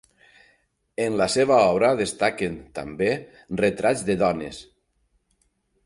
En 1.05 1.17
la 1.19 1.27
seva 1.33 1.59
obra 1.73 1.91
destaquen, 2.01 2.57
també, 2.79 3.11
retrats 3.63 4.05
de 4.09 4.17
dones. 4.27 4.65